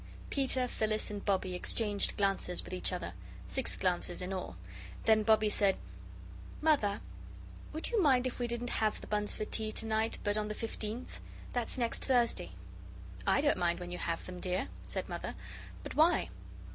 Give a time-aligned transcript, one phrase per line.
[0.31, 3.13] Peter, Phyllis, and Bobbie exchanged glances with each other,
[3.45, 4.55] six glances in all.
[5.05, 5.77] Then Bobbie said:
[6.59, 7.01] "Mother,
[7.71, 10.47] would you mind if we didn't have the buns for tea to night, but on
[10.47, 11.19] the fifteenth?
[11.53, 12.53] That's next Thursday."
[13.27, 15.35] "I don't mind when you have them, dear," said Mother,
[15.83, 16.29] "but why?"